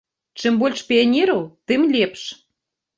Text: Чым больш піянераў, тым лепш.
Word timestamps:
Чым 0.41 0.57
больш 0.63 0.79
піянераў, 0.89 1.47
тым 1.69 1.81
лепш. 1.95 2.21